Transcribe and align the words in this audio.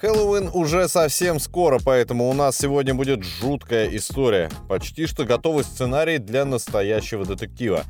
Хэллоуин 0.00 0.50
уже 0.52 0.88
совсем 0.88 1.38
скоро, 1.38 1.78
поэтому 1.84 2.28
у 2.28 2.32
нас 2.32 2.58
сегодня 2.58 2.92
будет 2.92 3.22
жуткая 3.22 3.86
история. 3.94 4.50
Почти 4.68 5.06
что 5.06 5.24
готовый 5.24 5.62
сценарий 5.62 6.18
для 6.18 6.44
настоящего 6.44 7.24
детектива. 7.24 7.84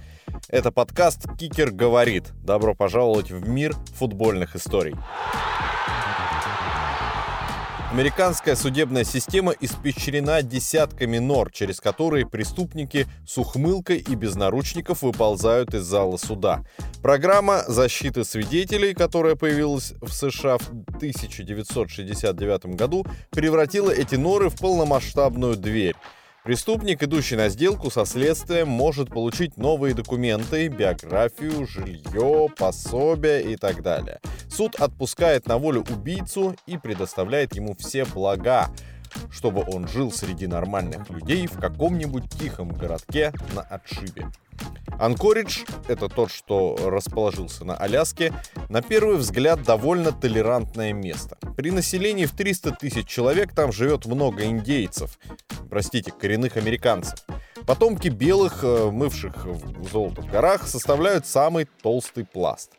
Это 0.49 0.71
подкаст 0.71 1.27
«Кикер 1.39 1.71
говорит». 1.71 2.33
Добро 2.45 2.75
пожаловать 2.75 3.31
в 3.31 3.49
мир 3.49 3.75
футбольных 3.95 4.57
историй. 4.57 4.95
Американская 7.95 8.57
судебная 8.57 9.05
система 9.05 9.53
испещрена 9.53 10.43
десятками 10.43 11.19
нор, 11.19 11.53
через 11.53 11.81
которые 11.81 12.27
преступники 12.27 13.07
с 13.25 13.39
ухмылкой 13.39 13.99
и 13.99 14.17
без 14.17 14.35
наручников 14.35 15.03
выползают 15.03 15.75
из 15.75 15.85
зала 15.85 16.17
суда. 16.17 16.65
Программа 17.03 17.63
защиты 17.69 18.25
свидетелей, 18.25 18.95
которая 18.95 19.37
появилась 19.37 19.95
в 20.03 20.11
США 20.11 20.59
в 20.59 20.69
1969 20.97 22.75
году, 22.75 23.07
превратила 23.31 23.93
эти 23.93 24.17
норы 24.17 24.49
в 24.49 24.59
полномасштабную 24.59 25.55
дверь. 25.55 25.95
Преступник, 26.45 27.03
идущий 27.03 27.37
на 27.37 27.49
сделку 27.49 27.91
со 27.91 28.05
следствием, 28.05 28.69
может 28.69 29.09
получить 29.09 29.57
новые 29.57 29.95
документы, 29.95 30.69
биографию, 30.69 31.67
жилье, 31.67 32.51
пособие 32.55 33.55
и 33.55 33.57
так 33.57 33.81
далее. 33.81 34.21
Суд 34.51 34.75
отпускает 34.75 35.49
на 35.49 35.57
волю 35.57 35.87
убийцу 35.89 36.55
и 36.67 36.77
предоставляет 36.77 37.57
ему 37.57 37.75
все 37.75 38.05
блага, 38.05 38.69
чтобы 39.31 39.65
он 39.67 39.89
жил 39.89 40.13
среди 40.13 40.47
нормальных 40.47 41.09
людей 41.11 41.47
в 41.47 41.59
каком-нибудь 41.59 42.31
тихом 42.31 42.69
городке 42.69 43.33
на 43.55 43.63
отшибе. 43.63 44.27
Анкоридж, 44.99 45.65
это 45.89 46.09
тот, 46.09 46.31
что 46.31 46.77
расположился 46.85 47.65
на 47.65 47.77
Аляске, 47.77 48.33
на 48.69 48.81
первый 48.81 49.17
взгляд 49.17 49.63
довольно 49.63 50.13
толерантное 50.13 50.93
место. 50.93 51.37
При 51.57 51.71
населении 51.71 52.27
в 52.27 52.33
300 52.33 52.73
тысяч 52.73 53.07
человек 53.09 53.53
там 53.53 53.73
живет 53.73 54.07
много 54.07 54.45
индейцев, 54.45 55.19
простите, 55.69 56.13
коренных 56.13 56.57
американцев. 56.57 57.19
Потомки 57.67 58.09
белых, 58.09 58.63
э, 58.63 58.91
мывших 58.91 59.47
золото 59.91 60.23
в 60.23 60.31
горах, 60.31 60.69
составляют 60.69 61.27
самый 61.27 61.67
толстый 61.83 62.25
пласт. 62.25 62.73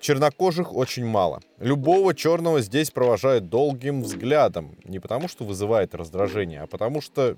Чернокожих 0.00 0.74
очень 0.74 1.04
мало. 1.04 1.40
Любого 1.58 2.14
черного 2.14 2.60
здесь 2.60 2.90
провожают 2.90 3.48
долгим 3.48 4.02
взглядом. 4.02 4.76
Не 4.84 5.00
потому, 5.00 5.26
что 5.26 5.44
вызывает 5.44 5.94
раздражение, 5.94 6.60
а 6.60 6.66
потому 6.66 7.00
что 7.00 7.36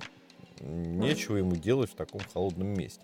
нечего 0.61 1.37
ему 1.37 1.57
делать 1.57 1.91
в 1.91 1.95
таком 1.95 2.21
холодном 2.33 2.69
месте. 2.69 3.01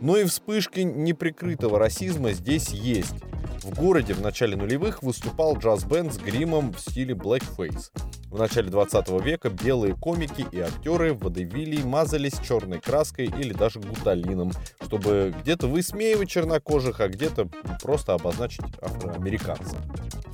Но 0.00 0.16
и 0.16 0.24
вспышки 0.24 0.80
неприкрытого 0.80 1.78
расизма 1.78 2.32
здесь 2.32 2.70
есть. 2.70 3.14
В 3.62 3.74
городе 3.74 4.14
в 4.14 4.20
начале 4.20 4.56
нулевых 4.56 5.02
выступал 5.02 5.56
джаз-бенд 5.56 6.12
с 6.12 6.18
гримом 6.18 6.72
в 6.72 6.80
стиле 6.80 7.14
blackface. 7.14 7.90
В 8.30 8.38
начале 8.38 8.70
20 8.70 9.08
века 9.22 9.50
белые 9.50 9.94
комики 9.94 10.46
и 10.52 10.60
актеры 10.60 11.14
в 11.14 11.20
водевилии 11.20 11.82
мазались 11.82 12.38
черной 12.46 12.80
краской 12.80 13.26
или 13.26 13.52
даже 13.52 13.80
гуталином, 13.80 14.52
чтобы 14.82 15.34
где-то 15.42 15.68
высмеивать 15.68 16.28
чернокожих, 16.28 17.00
а 17.00 17.08
где-то 17.08 17.48
просто 17.82 18.14
обозначить 18.14 18.64
афроамериканцев. 18.82 19.78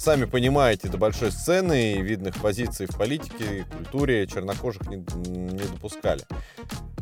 Сами 0.03 0.25
понимаете, 0.25 0.89
до 0.89 0.99
большой 0.99 1.31
сцены 1.31 1.93
и 1.93 2.03
видных 2.03 2.35
позиций 2.43 2.89
в 2.91 2.99
политике 2.99 3.59
и 3.59 3.63
культуре 3.63 4.27
чернокожих 4.27 4.83
не, 4.89 4.97
не 4.97 5.63
допускали. 5.63 6.23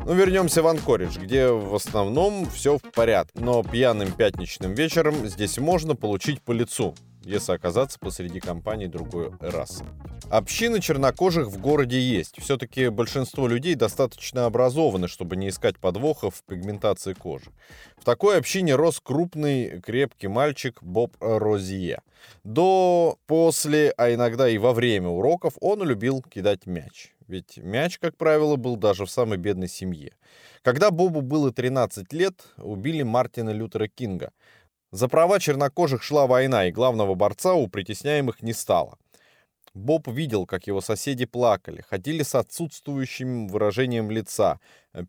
Ну, 0.05 0.13
вернемся 0.13 0.61
в 0.61 0.67
Анкоридж, 0.67 1.17
где 1.17 1.47
в 1.47 1.73
основном 1.73 2.47
все 2.47 2.77
в 2.77 2.83
порядке. 2.91 3.41
Но 3.41 3.63
пьяным 3.63 4.11
пятничным 4.11 4.75
вечером 4.75 5.15
здесь 5.27 5.57
можно 5.57 5.95
получить 5.95 6.43
по 6.43 6.51
лицу, 6.51 6.93
если 7.23 7.53
оказаться 7.53 7.99
посреди 7.99 8.39
компании 8.39 8.87
другой 8.87 9.31
расы. 9.39 9.85
Общины 10.29 10.79
чернокожих 10.79 11.47
в 11.47 11.59
городе 11.59 11.99
есть. 11.99 12.41
Все-таки 12.41 12.89
большинство 12.89 13.47
людей 13.47 13.75
достаточно 13.75 14.45
образованы, 14.45 15.07
чтобы 15.07 15.35
не 15.35 15.49
искать 15.49 15.77
подвохов 15.77 16.35
в 16.35 16.43
пигментации 16.43 17.13
кожи. 17.13 17.51
В 17.97 18.05
такой 18.05 18.37
общине 18.37 18.75
рос 18.75 18.99
крупный, 19.03 19.81
крепкий 19.81 20.27
мальчик 20.27 20.81
Боб 20.81 21.15
Розье. 21.19 22.01
До, 22.43 23.17
после, 23.27 23.93
а 23.97 24.13
иногда 24.13 24.47
и 24.47 24.57
во 24.57 24.73
время 24.73 25.09
уроков 25.09 25.53
он 25.59 25.83
любил 25.83 26.21
кидать 26.21 26.65
мяч. 26.65 27.13
Ведь 27.27 27.57
мяч, 27.57 27.97
как 27.97 28.17
правило, 28.17 28.57
был 28.57 28.75
даже 28.75 29.05
в 29.05 29.11
самой 29.11 29.37
бедной 29.37 29.69
семье. 29.69 30.13
Когда 30.63 30.91
Бобу 30.91 31.21
было 31.21 31.51
13 31.51 32.11
лет, 32.13 32.35
убили 32.57 33.03
Мартина 33.03 33.51
Лютера 33.51 33.87
Кинга. 33.87 34.31
За 34.91 35.07
права 35.07 35.39
чернокожих 35.39 36.03
шла 36.03 36.27
война, 36.27 36.67
и 36.67 36.71
главного 36.71 37.15
борца 37.15 37.53
у 37.53 37.67
притесняемых 37.67 38.41
не 38.41 38.53
стало. 38.53 38.97
Боб 39.73 40.09
видел, 40.09 40.45
как 40.45 40.67
его 40.67 40.81
соседи 40.81 41.25
плакали, 41.25 41.81
ходили 41.81 42.23
с 42.23 42.35
отсутствующим 42.35 43.47
выражением 43.47 44.11
лица, 44.11 44.59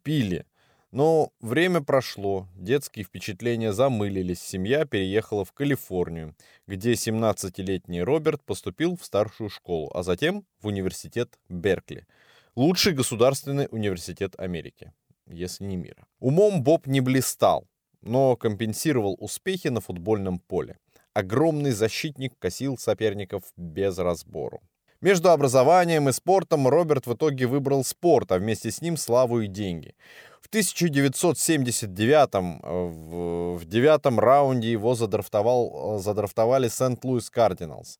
пили, 0.04 0.46
но 0.92 1.32
время 1.40 1.80
прошло, 1.80 2.46
детские 2.54 3.04
впечатления 3.04 3.72
замылились, 3.72 4.40
семья 4.40 4.84
переехала 4.84 5.44
в 5.44 5.52
Калифорнию, 5.52 6.36
где 6.68 6.92
17-летний 6.92 8.02
Роберт 8.02 8.44
поступил 8.44 8.96
в 8.96 9.04
старшую 9.04 9.50
школу, 9.50 9.90
а 9.94 10.02
затем 10.02 10.44
в 10.60 10.66
университет 10.66 11.40
Беркли. 11.48 12.06
Лучший 12.54 12.92
государственный 12.92 13.66
университет 13.70 14.38
Америки, 14.38 14.92
если 15.26 15.64
не 15.64 15.76
мира. 15.76 16.06
Умом 16.20 16.62
Боб 16.62 16.86
не 16.86 17.00
блистал, 17.00 17.66
но 18.02 18.36
компенсировал 18.36 19.16
успехи 19.18 19.68
на 19.68 19.80
футбольном 19.80 20.38
поле. 20.38 20.76
Огромный 21.14 21.72
защитник 21.72 22.38
косил 22.38 22.78
соперников 22.78 23.44
без 23.56 23.98
разбору. 23.98 24.60
Между 25.00 25.30
образованием 25.30 26.08
и 26.08 26.12
спортом 26.12 26.68
Роберт 26.68 27.06
в 27.06 27.14
итоге 27.14 27.46
выбрал 27.46 27.84
спорт, 27.84 28.30
а 28.30 28.38
вместе 28.38 28.70
с 28.70 28.80
ним 28.80 28.96
славу 28.96 29.40
и 29.40 29.48
деньги. 29.48 29.94
В 30.40 30.46
1979 30.46 32.28
э, 32.34 32.38
в, 32.70 33.56
в 33.58 33.64
девятом 33.64 34.20
раунде 34.20 34.70
его 34.70 34.94
задрафтовал, 34.94 35.96
э, 35.96 36.02
задрафтовали 36.02 36.68
Сент-Луис 36.68 37.30
Кардиналс. 37.30 37.98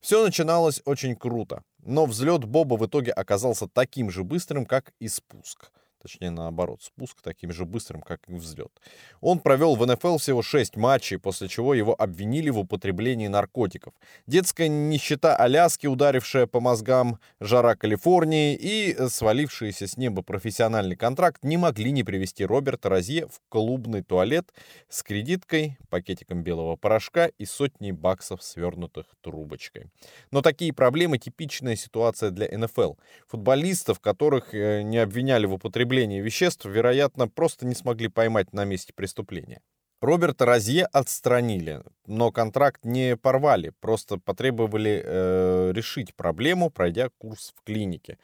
Все 0.00 0.24
начиналось 0.24 0.80
очень 0.86 1.16
круто, 1.16 1.64
но 1.84 2.06
взлет 2.06 2.44
Боба 2.44 2.76
в 2.76 2.86
итоге 2.86 3.12
оказался 3.12 3.68
таким 3.68 4.10
же 4.10 4.24
быстрым, 4.24 4.64
как 4.64 4.92
и 5.00 5.08
спуск– 5.08 5.70
точнее 6.00 6.30
наоборот, 6.30 6.82
спуск 6.82 7.20
таким 7.22 7.52
же 7.52 7.64
быстрым, 7.64 8.02
как 8.02 8.20
и 8.28 8.32
взлет. 8.34 8.72
Он 9.20 9.40
провел 9.40 9.74
в 9.76 9.86
НФЛ 9.86 10.18
всего 10.18 10.42
6 10.42 10.76
матчей, 10.76 11.18
после 11.18 11.48
чего 11.48 11.74
его 11.74 11.94
обвинили 11.98 12.50
в 12.50 12.58
употреблении 12.58 13.26
наркотиков. 13.26 13.94
Детская 14.26 14.68
нищета 14.68 15.36
Аляски, 15.36 15.86
ударившая 15.86 16.46
по 16.46 16.60
мозгам 16.60 17.18
жара 17.40 17.74
Калифорнии 17.74 18.54
и 18.54 18.96
свалившийся 19.08 19.86
с 19.86 19.96
неба 19.96 20.22
профессиональный 20.22 20.96
контракт 20.96 21.42
не 21.42 21.56
могли 21.56 21.90
не 21.90 22.04
привести 22.04 22.44
Роберта 22.44 22.88
Розье 22.88 23.26
в 23.26 23.40
клубный 23.48 24.02
туалет 24.02 24.52
с 24.88 25.02
кредиткой, 25.02 25.78
пакетиком 25.90 26.42
белого 26.42 26.76
порошка 26.76 27.26
и 27.26 27.44
сотней 27.44 27.92
баксов, 27.92 28.42
свернутых 28.42 29.06
трубочкой. 29.20 29.86
Но 30.30 30.42
такие 30.42 30.72
проблемы 30.72 31.18
типичная 31.18 31.76
ситуация 31.76 32.30
для 32.30 32.46
НФЛ. 32.56 32.94
Футболистов, 33.26 34.00
которых 34.00 34.54
э, 34.54 34.82
не 34.82 34.98
обвиняли 34.98 35.46
в 35.46 35.54
употреблении 35.54 35.87
употребления 35.88 36.20
веществ, 36.20 36.66
вероятно, 36.66 37.28
просто 37.28 37.66
не 37.66 37.74
смогли 37.74 38.08
поймать 38.08 38.52
на 38.52 38.64
месте 38.64 38.92
преступления. 38.94 39.60
Роберта 40.00 40.44
Розье 40.44 40.84
отстранили, 40.84 41.82
но 42.06 42.30
контракт 42.30 42.84
не 42.84 43.16
порвали, 43.16 43.72
просто 43.80 44.18
потребовали 44.18 45.02
э, 45.04 45.72
решить 45.74 46.14
проблему, 46.14 46.70
пройдя 46.70 47.08
курс 47.18 47.52
в 47.56 47.64
клинике. 47.64 48.18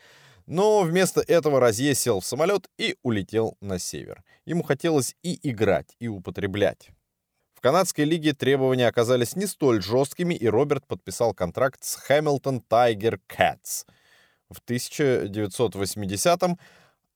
Но 0.47 0.83
вместо 0.83 1.21
этого 1.21 1.59
Розье 1.59 1.95
сел 1.95 2.21
в 2.21 2.25
самолет 2.25 2.69
и 2.79 2.97
улетел 3.03 3.57
на 3.61 3.79
север. 3.79 4.23
Ему 4.47 4.63
хотелось 4.63 5.17
и 5.23 5.39
играть, 5.51 5.97
и 5.99 6.09
употреблять. 6.09 6.91
В 7.55 7.61
канадской 7.61 8.05
лиге 8.05 8.35
требования 8.35 8.89
оказались 8.89 9.37
не 9.37 9.47
столь 9.47 9.83
жесткими, 9.83 10.35
и 10.35 10.47
Роберт 10.49 10.87
подписал 10.87 11.35
контракт 11.35 11.83
с 11.83 11.99
Hamilton 12.09 12.63
Tiger 12.71 13.19
Cats. 13.29 13.87
В 14.51 14.61
1980-м 14.71 16.59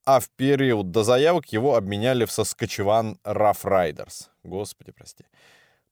а 0.09 0.21
в 0.21 0.31
период 0.31 0.91
до 0.91 1.05
заявок 1.05 1.53
его 1.53 1.77
обменяли 1.77 2.25
в 2.25 2.33
Соскочеван 2.33 3.19
Rough 3.25 3.63
Riders. 3.65 4.29
Господи, 4.43 4.91
прости. 4.91 5.25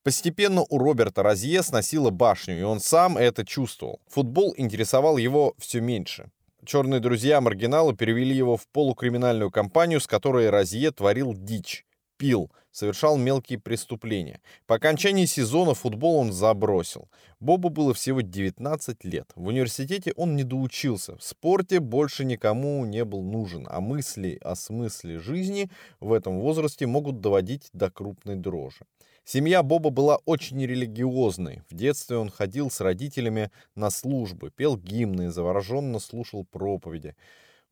Постепенно 0.04 0.64
у 0.70 0.78
Роберта 0.78 1.22
Розье 1.22 1.62
сносило 1.62 2.08
башню, 2.08 2.58
и 2.58 2.62
он 2.62 2.80
сам 2.80 3.18
это 3.18 3.44
чувствовал. 3.44 4.00
Футбол 4.08 4.54
интересовал 4.56 5.18
его 5.18 5.52
все 5.58 5.82
меньше. 5.82 6.30
Черные 6.64 7.00
друзья 7.00 7.42
маргинала 7.42 7.94
перевели 7.94 8.34
его 8.34 8.56
в 8.56 8.66
полукриминальную 8.68 9.50
компанию, 9.50 10.00
с 10.00 10.06
которой 10.06 10.48
Розье 10.48 10.92
творил 10.92 11.34
дичь 11.34 11.84
пил, 12.16 12.50
совершал 12.70 13.16
мелкие 13.16 13.58
преступления. 13.58 14.40
По 14.66 14.76
окончании 14.76 15.24
сезона 15.26 15.74
футбол 15.74 16.16
он 16.16 16.32
забросил. 16.32 17.08
Бобу 17.40 17.68
было 17.70 17.94
всего 17.94 18.20
19 18.20 19.04
лет. 19.04 19.30
В 19.34 19.46
университете 19.46 20.12
он 20.16 20.36
не 20.36 20.44
доучился. 20.44 21.16
В 21.16 21.22
спорте 21.22 21.80
больше 21.80 22.24
никому 22.24 22.84
не 22.84 23.04
был 23.04 23.22
нужен, 23.22 23.66
а 23.70 23.80
мысли 23.80 24.38
о 24.42 24.54
смысле 24.54 25.18
жизни 25.18 25.70
в 26.00 26.12
этом 26.12 26.40
возрасте 26.40 26.86
могут 26.86 27.20
доводить 27.20 27.68
до 27.72 27.90
крупной 27.90 28.36
дрожи. 28.36 28.84
Семья 29.24 29.64
Боба 29.64 29.90
была 29.90 30.18
очень 30.24 30.64
религиозной. 30.64 31.62
В 31.68 31.74
детстве 31.74 32.16
он 32.16 32.30
ходил 32.30 32.70
с 32.70 32.80
родителями 32.80 33.50
на 33.74 33.90
службы, 33.90 34.52
пел 34.54 34.76
гимны, 34.76 35.32
завороженно 35.32 35.98
слушал 35.98 36.44
проповеди. 36.44 37.16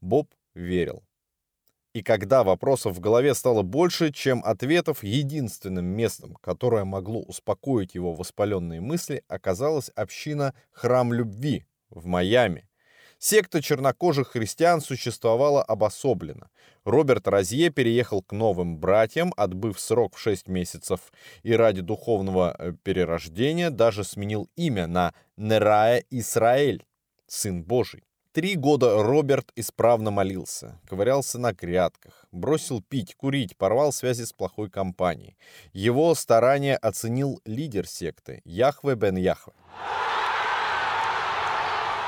Боб 0.00 0.28
верил. 0.54 1.04
И 1.94 2.02
когда 2.02 2.42
вопросов 2.42 2.96
в 2.96 3.00
голове 3.00 3.34
стало 3.34 3.62
больше, 3.62 4.12
чем 4.12 4.42
ответов, 4.44 5.04
единственным 5.04 5.86
местом, 5.86 6.34
которое 6.42 6.84
могло 6.84 7.22
успокоить 7.22 7.94
его 7.94 8.14
воспаленные 8.14 8.80
мысли, 8.80 9.22
оказалась 9.28 9.90
община 9.90 10.54
«Храм 10.72 11.12
любви» 11.12 11.64
в 11.90 12.04
Майами. 12.04 12.68
Секта 13.20 13.62
чернокожих 13.62 14.32
христиан 14.32 14.80
существовала 14.80 15.62
обособленно. 15.62 16.50
Роберт 16.84 17.28
Розье 17.28 17.70
переехал 17.70 18.22
к 18.22 18.32
новым 18.32 18.76
братьям, 18.76 19.32
отбыв 19.36 19.78
срок 19.78 20.16
в 20.16 20.18
6 20.18 20.48
месяцев, 20.48 21.12
и 21.44 21.52
ради 21.52 21.80
духовного 21.80 22.56
э, 22.58 22.72
перерождения 22.82 23.70
даже 23.70 24.02
сменил 24.02 24.50
имя 24.56 24.88
на 24.88 25.14
Нерая 25.36 26.02
Исраэль, 26.10 26.84
Сын 27.28 27.62
Божий. 27.62 28.02
Три 28.34 28.56
года 28.56 29.00
Роберт 29.00 29.52
исправно 29.54 30.10
молился, 30.10 30.80
ковырялся 30.88 31.38
на 31.38 31.52
грядках, 31.52 32.26
бросил 32.32 32.82
пить, 32.82 33.14
курить, 33.14 33.56
порвал 33.56 33.92
связи 33.92 34.24
с 34.24 34.32
плохой 34.32 34.68
компанией. 34.68 35.36
Его 35.72 36.12
старания 36.16 36.76
оценил 36.76 37.40
лидер 37.44 37.86
секты 37.86 38.42
Яхве 38.44 38.96
бен 38.96 39.14
Яхве. 39.14 39.52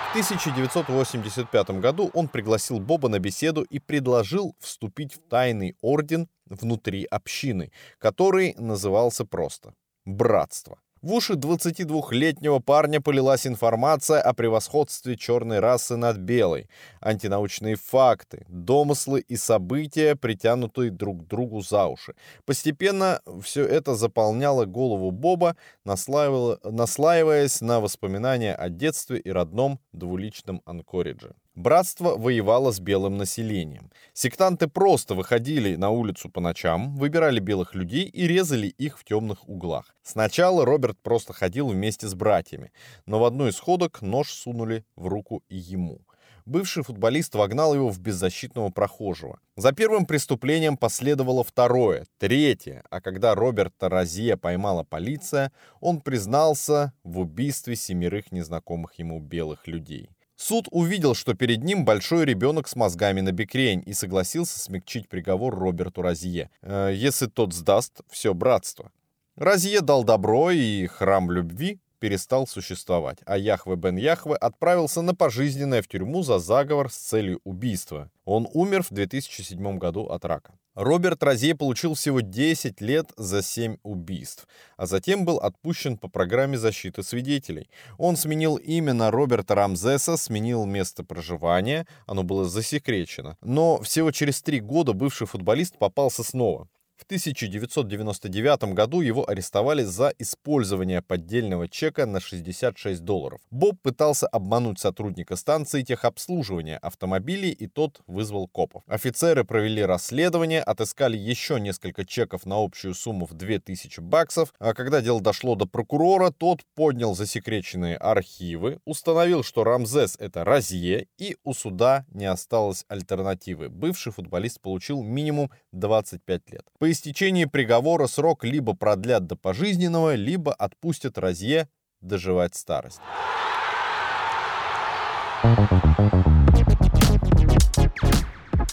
В 0.08 0.10
1985 0.16 1.70
году 1.78 2.10
он 2.12 2.26
пригласил 2.26 2.80
Боба 2.80 3.08
на 3.08 3.20
беседу 3.20 3.62
и 3.62 3.78
предложил 3.78 4.56
вступить 4.58 5.14
в 5.14 5.20
тайный 5.28 5.76
орден 5.80 6.28
внутри 6.46 7.04
общины, 7.04 7.70
который 8.00 8.56
назывался 8.58 9.24
просто 9.24 9.74
«Братство». 10.04 10.80
В 11.06 11.12
уши 11.12 11.34
22-летнего 11.34 12.58
парня 12.58 13.00
полилась 13.00 13.46
информация 13.46 14.20
о 14.20 14.34
превосходстве 14.34 15.16
черной 15.16 15.60
расы 15.60 15.94
над 15.94 16.16
белой, 16.16 16.68
антинаучные 17.00 17.76
факты, 17.76 18.44
домыслы 18.48 19.20
и 19.20 19.36
события, 19.36 20.16
притянутые 20.16 20.90
друг 20.90 21.22
к 21.22 21.28
другу 21.28 21.60
за 21.60 21.86
уши. 21.86 22.16
Постепенно 22.44 23.20
все 23.40 23.64
это 23.64 23.94
заполняло 23.94 24.64
голову 24.64 25.12
Боба, 25.12 25.54
наслаиваясь 25.84 27.60
на 27.60 27.78
воспоминания 27.78 28.56
о 28.56 28.68
детстве 28.68 29.20
и 29.20 29.30
родном 29.30 29.78
двуличном 29.92 30.60
Анкоридже. 30.64 31.36
Братство 31.56 32.18
воевало 32.18 32.70
с 32.70 32.80
белым 32.80 33.16
населением. 33.16 33.90
Сектанты 34.12 34.68
просто 34.68 35.14
выходили 35.14 35.76
на 35.76 35.88
улицу 35.88 36.28
по 36.28 36.38
ночам, 36.38 36.94
выбирали 36.96 37.40
белых 37.40 37.74
людей 37.74 38.04
и 38.04 38.26
резали 38.26 38.66
их 38.66 38.98
в 38.98 39.04
темных 39.04 39.48
углах. 39.48 39.96
Сначала 40.02 40.66
Роберт 40.66 40.98
просто 41.02 41.32
ходил 41.32 41.68
вместе 41.68 42.08
с 42.08 42.14
братьями, 42.14 42.72
но 43.06 43.18
в 43.18 43.24
одну 43.24 43.48
из 43.48 43.58
ходок 43.58 44.02
нож 44.02 44.34
сунули 44.34 44.84
в 44.96 45.06
руку 45.06 45.42
и 45.48 45.56
ему. 45.56 46.02
Бывший 46.44 46.82
футболист 46.82 47.34
вогнал 47.34 47.74
его 47.74 47.88
в 47.88 47.98
беззащитного 48.00 48.68
прохожего. 48.68 49.40
За 49.56 49.72
первым 49.72 50.04
преступлением 50.04 50.76
последовало 50.76 51.42
второе, 51.42 52.04
третье, 52.18 52.84
а 52.90 53.00
когда 53.00 53.34
Роберта 53.34 53.88
Розье 53.88 54.36
поймала 54.36 54.84
полиция, 54.84 55.50
он 55.80 56.02
признался 56.02 56.92
в 57.02 57.18
убийстве 57.18 57.76
семерых 57.76 58.30
незнакомых 58.30 58.98
ему 58.98 59.20
белых 59.20 59.66
людей. 59.66 60.10
Суд 60.36 60.68
увидел, 60.70 61.14
что 61.14 61.34
перед 61.34 61.64
ним 61.64 61.84
большой 61.84 62.26
ребенок 62.26 62.68
с 62.68 62.76
мозгами 62.76 63.22
на 63.22 63.32
бекрень 63.32 63.82
и 63.86 63.94
согласился 63.94 64.58
смягчить 64.58 65.08
приговор 65.08 65.58
Роберту 65.58 66.02
Розье, 66.02 66.50
э, 66.60 66.92
если 66.94 67.26
тот 67.26 67.54
сдаст 67.54 68.00
все 68.10 68.34
братство. 68.34 68.92
Розье 69.36 69.80
дал 69.80 70.04
добро, 70.04 70.50
и 70.50 70.86
храм 70.86 71.30
любви 71.30 71.80
перестал 71.98 72.46
существовать, 72.46 73.18
а 73.24 73.38
Яхве 73.38 73.76
бен 73.76 73.96
Яхве 73.96 74.34
отправился 74.34 75.02
на 75.02 75.14
пожизненное 75.14 75.82
в 75.82 75.88
тюрьму 75.88 76.22
за 76.22 76.38
заговор 76.38 76.90
с 76.90 76.96
целью 76.96 77.40
убийства. 77.44 78.10
Он 78.24 78.46
умер 78.52 78.82
в 78.82 78.90
2007 78.90 79.78
году 79.78 80.04
от 80.04 80.24
рака. 80.24 80.54
Роберт 80.76 81.22
Розье 81.22 81.54
получил 81.54 81.94
всего 81.94 82.20
10 82.20 82.82
лет 82.82 83.10
за 83.16 83.42
7 83.42 83.78
убийств, 83.82 84.46
а 84.76 84.84
затем 84.84 85.24
был 85.24 85.38
отпущен 85.38 85.96
по 85.96 86.08
программе 86.08 86.58
защиты 86.58 87.02
свидетелей. 87.02 87.70
Он 87.96 88.16
сменил 88.16 88.56
имя 88.56 88.92
на 88.92 89.10
Роберта 89.10 89.54
Рамзеса, 89.54 90.18
сменил 90.18 90.66
место 90.66 91.02
проживания, 91.02 91.86
оно 92.06 92.24
было 92.24 92.44
засекречено. 92.44 93.38
Но 93.40 93.80
всего 93.80 94.10
через 94.10 94.42
три 94.42 94.60
года 94.60 94.92
бывший 94.92 95.26
футболист 95.26 95.78
попался 95.78 96.22
снова. 96.22 96.68
В 96.96 97.04
1999 97.04 98.72
году 98.72 99.02
его 99.02 99.28
арестовали 99.28 99.82
за 99.84 100.14
использование 100.18 101.02
поддельного 101.02 101.68
чека 101.68 102.06
на 102.06 102.20
66 102.20 103.04
долларов. 103.04 103.40
Боб 103.50 103.78
пытался 103.82 104.26
обмануть 104.26 104.80
сотрудника 104.80 105.36
станции 105.36 105.82
техобслуживания 105.82 106.78
автомобилей, 106.78 107.50
и 107.50 107.66
тот 107.66 108.00
вызвал 108.06 108.48
копов. 108.48 108.82
Офицеры 108.86 109.44
провели 109.44 109.84
расследование, 109.84 110.62
отыскали 110.62 111.18
еще 111.18 111.60
несколько 111.60 112.06
чеков 112.06 112.46
на 112.46 112.56
общую 112.64 112.94
сумму 112.94 113.26
в 113.26 113.34
2000 113.34 114.00
баксов, 114.00 114.54
а 114.58 114.72
когда 114.72 115.02
дело 115.02 115.20
дошло 115.20 115.54
до 115.54 115.66
прокурора, 115.66 116.30
тот 116.30 116.62
поднял 116.74 117.14
засекреченные 117.14 117.98
архивы, 117.98 118.80
установил, 118.86 119.42
что 119.42 119.64
Рамзес 119.64 120.16
это 120.18 120.44
Розье, 120.44 121.08
и 121.18 121.36
у 121.44 121.52
суда 121.52 122.06
не 122.12 122.24
осталось 122.24 122.84
альтернативы. 122.88 123.68
Бывший 123.68 124.12
футболист 124.12 124.60
получил 124.60 125.02
минимум 125.02 125.50
25 125.72 126.50
лет. 126.50 126.64
По 126.86 126.92
истечении 126.92 127.46
приговора 127.46 128.06
срок 128.06 128.44
либо 128.44 128.72
продлят 128.72 129.26
до 129.26 129.34
пожизненного, 129.34 130.14
либо 130.14 130.54
отпустят 130.54 131.18
Розье 131.18 131.68
доживать 132.00 132.54
старость. 132.54 133.00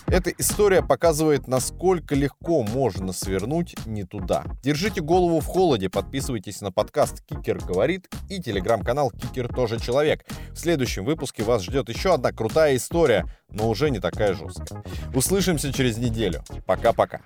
Эта 0.06 0.30
история 0.38 0.84
показывает, 0.84 1.48
насколько 1.48 2.14
легко 2.14 2.62
можно 2.62 3.14
свернуть 3.14 3.76
не 3.88 4.04
туда. 4.04 4.44
Держите 4.62 5.02
голову 5.02 5.40
в 5.40 5.48
холоде, 5.48 5.90
подписывайтесь 5.90 6.62
на 6.62 6.72
подкаст 6.72 7.26
«Кикер 7.26 7.66
говорит» 7.66 8.14
и 8.30 8.40
телеграм-канал 8.40 9.10
«Кикер 9.10 9.48
тоже 9.48 9.80
человек». 9.80 10.24
В 10.52 10.58
следующем 10.58 11.04
выпуске 11.04 11.42
вас 11.42 11.64
ждет 11.64 11.90
еще 11.90 12.14
одна 12.14 12.32
крутая 12.32 12.76
история, 12.76 13.26
но 13.50 13.68
уже 13.68 13.90
не 13.90 13.98
такая 13.98 14.36
жесткая. 14.36 14.84
Услышимся 15.16 15.74
через 15.74 15.98
неделю. 15.98 16.44
Пока-пока. 16.68 17.20